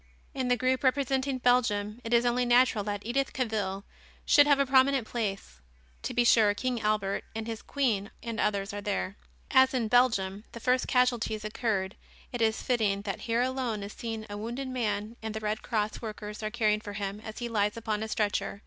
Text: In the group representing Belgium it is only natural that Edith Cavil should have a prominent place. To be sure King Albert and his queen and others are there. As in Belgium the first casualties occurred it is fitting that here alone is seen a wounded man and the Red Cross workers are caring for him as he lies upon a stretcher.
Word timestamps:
In 0.33 0.47
the 0.47 0.57
group 0.57 0.83
representing 0.83 1.37
Belgium 1.37 2.01
it 2.03 2.11
is 2.11 2.25
only 2.25 2.43
natural 2.43 2.83
that 2.85 3.05
Edith 3.05 3.33
Cavil 3.33 3.83
should 4.25 4.47
have 4.47 4.57
a 4.57 4.65
prominent 4.65 5.05
place. 5.05 5.61
To 6.01 6.15
be 6.15 6.23
sure 6.23 6.55
King 6.55 6.81
Albert 6.81 7.23
and 7.35 7.45
his 7.45 7.61
queen 7.61 8.09
and 8.23 8.39
others 8.39 8.73
are 8.73 8.81
there. 8.81 9.15
As 9.51 9.75
in 9.75 9.89
Belgium 9.89 10.43
the 10.53 10.59
first 10.59 10.87
casualties 10.87 11.45
occurred 11.45 11.95
it 12.31 12.41
is 12.41 12.63
fitting 12.63 13.03
that 13.03 13.21
here 13.29 13.43
alone 13.43 13.83
is 13.83 13.93
seen 13.93 14.25
a 14.27 14.37
wounded 14.39 14.69
man 14.69 15.17
and 15.21 15.35
the 15.35 15.39
Red 15.39 15.61
Cross 15.61 16.01
workers 16.01 16.41
are 16.41 16.49
caring 16.49 16.81
for 16.81 16.93
him 16.93 17.19
as 17.19 17.37
he 17.37 17.47
lies 17.47 17.77
upon 17.77 18.01
a 18.01 18.07
stretcher. 18.07 18.59